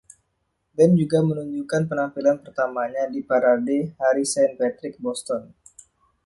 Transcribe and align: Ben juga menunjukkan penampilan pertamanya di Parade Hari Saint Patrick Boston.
Ben 0.75 0.91
juga 0.99 1.19
menunjukkan 1.29 1.81
penampilan 1.89 2.37
pertamanya 2.43 3.03
di 3.13 3.19
Parade 3.29 3.77
Hari 4.01 4.25
Saint 4.33 4.53
Patrick 4.59 4.95
Boston. 5.05 5.41